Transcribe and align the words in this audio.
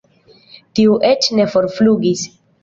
Tiu 0.79 0.95
eĉ 1.09 1.27
ne 1.41 1.47
forflugis. 1.57 2.25